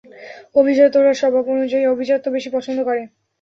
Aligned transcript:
অভিজাতরা 0.55 1.11
স্বভাব 1.13 1.45
অনুযায়ী 1.49 1.83
আভিজাত্য 1.87 2.25
বেশি 2.35 2.49
পছন্দ 2.55 2.79
করে। 2.83 3.01